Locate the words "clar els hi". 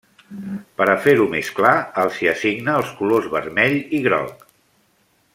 1.59-2.29